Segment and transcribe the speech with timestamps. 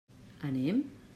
[0.49, 0.83] Anem?